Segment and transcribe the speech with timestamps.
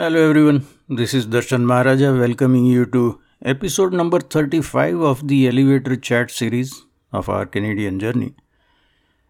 [0.00, 5.96] Hello everyone, this is Darshan Maharaja welcoming you to episode number 35 of the Elevator
[5.96, 8.36] Chat series of our Canadian journey.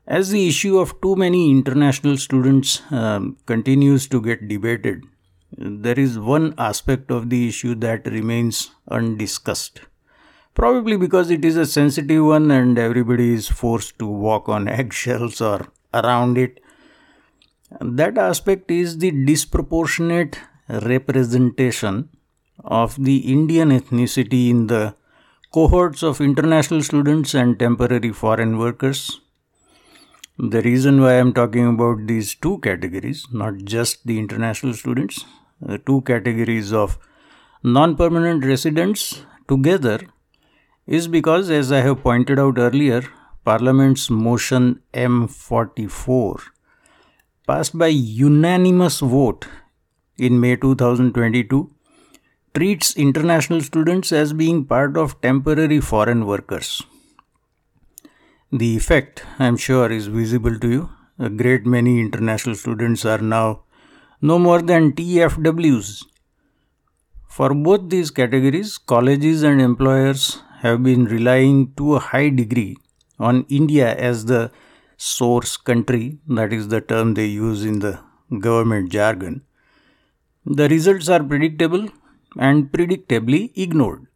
[0.06, 5.04] As the issue of too many international students um, continues to get debated,
[5.56, 9.80] there is one aspect of the issue that remains undiscussed.
[10.52, 15.40] Probably because it is a sensitive one and everybody is forced to walk on eggshells
[15.40, 16.60] or around it.
[17.80, 20.38] That aspect is the disproportionate
[20.68, 22.08] representation
[22.64, 24.94] of the Indian ethnicity in the
[25.52, 29.20] cohorts of international students and temporary foreign workers.
[30.38, 35.24] The reason why I'm talking about these two categories, not just the international students,
[35.60, 36.98] the two categories of
[37.62, 40.00] non permanent residents together,
[40.86, 43.02] is because, as I have pointed out earlier,
[43.44, 46.42] Parliament's motion M44,
[47.46, 49.48] passed by unanimous vote
[50.18, 51.70] in May 2022
[52.54, 56.82] treats international students as being part of temporary foreign workers.
[58.50, 60.90] The effect, I'm sure, is visible to you.
[61.18, 63.62] A great many international students are now
[64.20, 66.04] no more than TFWs.
[67.28, 72.76] For both these categories, colleges and employers have been relying to a high degree
[73.18, 74.50] on India as the
[74.96, 78.00] source country, that is the term they use in the
[78.40, 79.42] government jargon,
[80.44, 81.88] the results are predictable
[82.38, 84.06] and predictably ignored.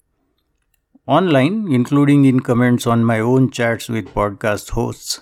[1.06, 5.20] Online, including in comments on my own chats with podcast hosts,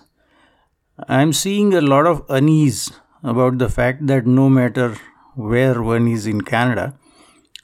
[1.09, 2.93] I am seeing a lot of unease
[3.23, 4.97] about the fact that no matter
[5.35, 6.99] where one is in Canada,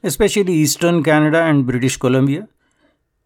[0.02, 2.48] especially Eastern Canada and British Columbia,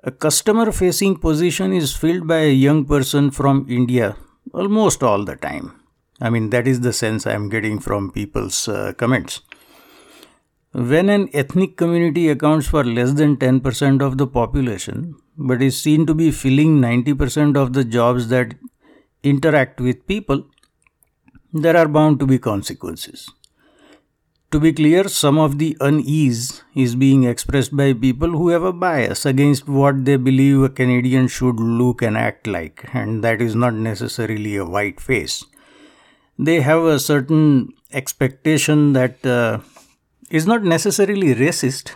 [0.03, 4.17] a customer facing position is filled by a young person from India
[4.53, 5.81] almost all the time.
[6.21, 9.41] I mean, that is the sense I am getting from people's uh, comments.
[10.73, 16.07] When an ethnic community accounts for less than 10% of the population, but is seen
[16.07, 18.55] to be filling 90% of the jobs that
[19.25, 20.47] interact with people,
[21.53, 23.29] there are bound to be consequences.
[24.53, 28.73] To be clear, some of the unease is being expressed by people who have a
[28.73, 33.57] bias against what they believe a Canadian should look and act like, and that is
[33.57, 35.45] not necessarily a white face.
[36.39, 39.59] They have a certain expectation that uh,
[40.31, 41.93] is not necessarily racist,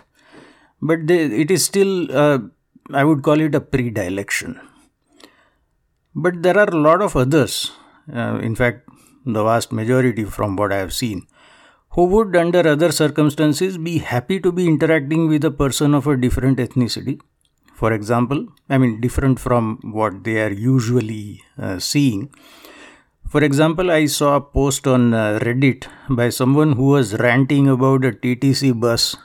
[0.82, 2.38] but they, it is still, uh,
[2.92, 4.60] I would call it a predilection.
[6.14, 7.72] But there are a lot of others,
[8.12, 8.88] uh, in fact,
[9.24, 11.26] the vast majority from what I have seen,
[11.90, 16.16] who would, under other circumstances, be happy to be interacting with a person of a
[16.16, 17.20] different ethnicity.
[17.74, 22.32] For example, I mean, different from what they are usually uh, seeing
[23.34, 28.04] for example, I saw a post on uh, Reddit by someone who was ranting about
[28.04, 29.16] a TTC bus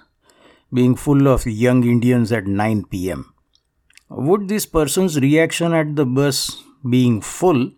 [0.74, 3.31] being full of young Indians at 9 pm.
[4.09, 7.70] Would this person's reaction at the bus being full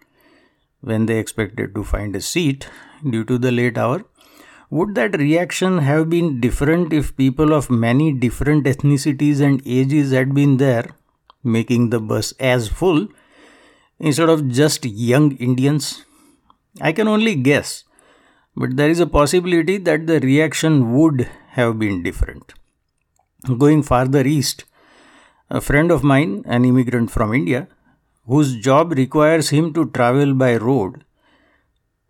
[0.79, 2.69] when they expected to find a seat
[3.09, 4.05] due to the late hour?
[4.69, 10.33] Would that reaction have been different if people of many different ethnicities and ages had
[10.33, 10.91] been there,
[11.43, 13.09] making the bus as full
[13.99, 16.05] instead of just young Indians?
[16.79, 17.83] I can only guess,
[18.55, 22.53] but there is a possibility that the reaction would have been different.
[23.57, 24.63] Going farther east,
[25.49, 27.67] a friend of mine, an immigrant from India,
[28.25, 31.03] whose job requires him to travel by road,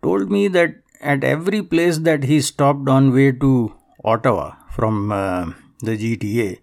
[0.02, 3.74] told me that at every place that he stopped on way to
[4.04, 5.46] Ottawa from uh,
[5.80, 6.58] the GTA,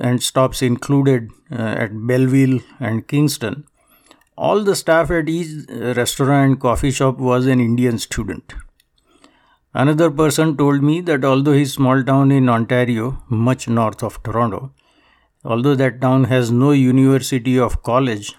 [0.00, 3.64] and stops included uh, at Belleville and Kingston,
[4.36, 8.54] all the staff at each restaurant and coffee shop was an Indian student.
[9.72, 14.72] Another person told me that although his small town in Ontario, much north of Toronto,
[15.44, 18.34] although that town has no university or college,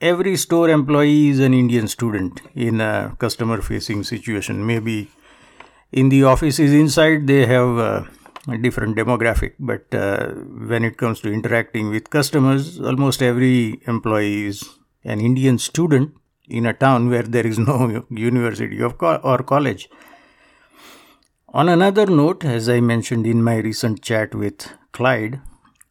[0.00, 4.66] every store employee is an Indian student in a customer facing situation.
[4.66, 5.08] Maybe
[5.92, 8.08] in the offices inside they have a
[8.60, 10.28] different demographic, but uh,
[10.68, 16.14] when it comes to interacting with customers, almost every employee is an Indian student
[16.48, 19.88] in a town where there is no university or college.
[21.48, 25.40] On another note, as I mentioned in my recent chat with Clyde,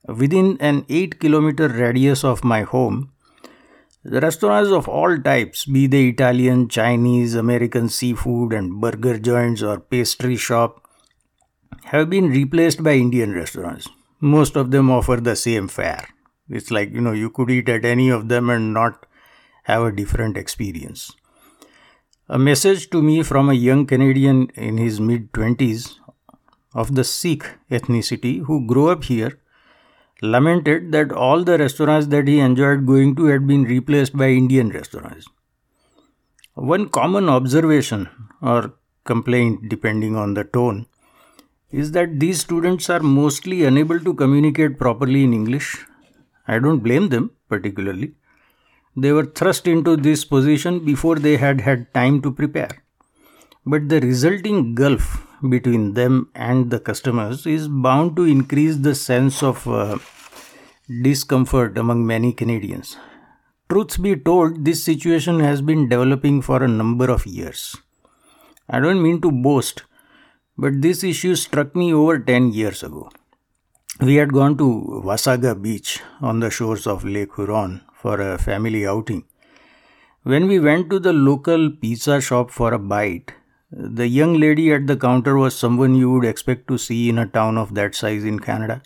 [0.07, 3.11] within an 8 kilometer radius of my home,
[4.03, 9.79] the restaurants of all types, be they Italian, Chinese, American seafood, and burger joints or
[9.79, 10.87] pastry shop,
[11.83, 13.89] have been replaced by Indian restaurants.
[14.21, 16.07] Most of them offer the same fare.
[16.49, 19.05] It's like, you know, you could eat at any of them and not
[19.63, 21.11] have a different experience.
[22.27, 25.95] A message to me from a young Canadian in his mid 20s
[26.73, 29.39] of the Sikh ethnicity who grew up here
[30.21, 34.69] lamented that all the restaurants that he enjoyed going to had been replaced by Indian
[34.69, 35.27] restaurants.
[36.55, 38.09] One common observation
[38.41, 38.73] or
[39.05, 40.87] complaint, depending on the tone,
[41.71, 45.85] is that these students are mostly unable to communicate properly in English.
[46.53, 48.13] I don't blame them particularly.
[48.97, 52.71] They were thrust into this position before they had had time to prepare.
[53.65, 59.43] But the resulting gulf between them and the customers is bound to increase the sense
[59.43, 59.99] of uh,
[61.03, 62.97] discomfort among many Canadians.
[63.69, 67.75] Truth be told, this situation has been developing for a number of years.
[68.67, 69.83] I don't mean to boast,
[70.57, 73.11] but this issue struck me over 10 years ago.
[74.01, 78.87] We had gone to Wasaga Beach on the shores of Lake Huron for a family
[78.87, 79.25] outing.
[80.23, 83.33] When we went to the local pizza shop for a bite,
[83.73, 87.25] the young lady at the counter was someone you would expect to see in a
[87.25, 88.81] town of that size in Canada.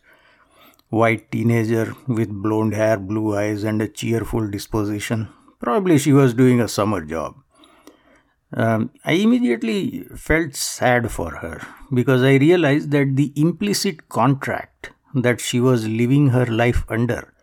[0.89, 5.27] White teenager with blonde hair, blue eyes, and a cheerful disposition.
[5.60, 7.36] Probably she was doing a summer job.
[8.51, 11.62] Um, I immediately felt sad for her
[11.94, 17.33] because I realized that the implicit contract that she was living her life under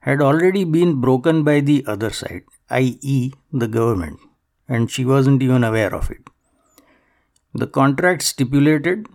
[0.00, 4.18] had already been broken by the other side, i.e., the government,
[4.68, 6.22] and she wasn't even aware of it.
[7.52, 9.06] The contract stipulated,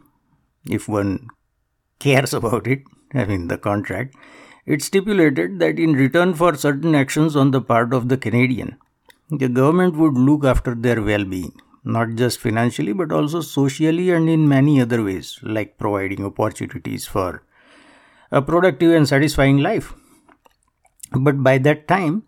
[0.70, 1.28] if one
[2.00, 4.16] cares about it, I mean the contract,
[4.66, 8.78] it stipulated that in return for certain actions on the part of the Canadian,
[9.30, 11.54] the government would look after their well being,
[11.84, 17.44] not just financially but also socially and in many other ways, like providing opportunities for
[18.32, 19.94] a productive and satisfying life.
[21.12, 22.24] But by that time,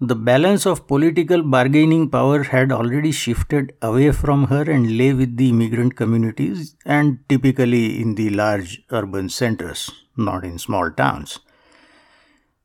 [0.00, 5.36] the balance of political bargaining power had already shifted away from her and lay with
[5.36, 11.38] the immigrant communities and typically in the large urban centers, not in small towns.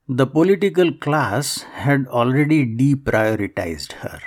[0.09, 4.19] The political class had already deprioritized her.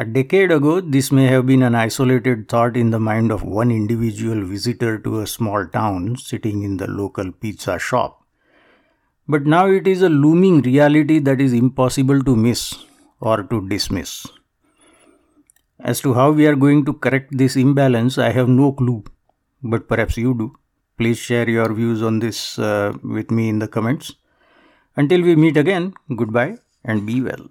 [0.00, 3.72] A decade ago, this may have been an isolated thought in the mind of one
[3.72, 8.22] individual visitor to a small town sitting in the local pizza shop.
[9.26, 12.76] But now it is a looming reality that is impossible to miss
[13.18, 14.24] or to dismiss.
[15.80, 19.02] As to how we are going to correct this imbalance, I have no clue,
[19.64, 20.54] but perhaps you do.
[20.96, 24.14] Please share your views on this uh, with me in the comments.
[24.94, 27.48] Until we meet again, goodbye and be well.